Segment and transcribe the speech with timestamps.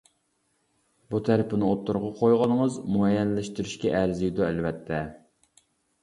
[1.13, 5.03] بۇ تەرىپىنى ئوتتۇرىغا قويغىنىڭىز مۇئەييەنلەشتۈرۈشكە ئەرزىيدۇ، ئەلۋەتتە.